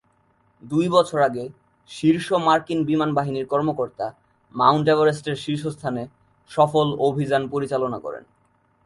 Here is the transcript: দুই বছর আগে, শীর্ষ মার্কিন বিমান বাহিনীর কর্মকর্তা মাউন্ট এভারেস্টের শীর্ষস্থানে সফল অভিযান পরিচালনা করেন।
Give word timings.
দুই 0.63 0.85
বছর 0.89 1.19
আগে, 1.21 1.43
শীর্ষ 1.89 2.27
মার্কিন 2.47 2.79
বিমান 2.85 3.09
বাহিনীর 3.13 3.45
কর্মকর্তা 3.45 4.07
মাউন্ট 4.55 4.87
এভারেস্টের 4.89 5.35
শীর্ষস্থানে 5.35 6.03
সফল 6.51 6.87
অভিযান 6.99 7.43
পরিচালনা 7.49 7.97
করেন। 7.99 8.23